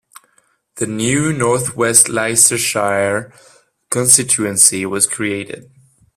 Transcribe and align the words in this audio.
The 0.77 0.87
new 0.87 1.31
North 1.31 1.75
West 1.75 2.09
Leicestershire 2.09 3.31
constituency 3.91 4.83
was 4.83 5.05
created. 5.05 5.69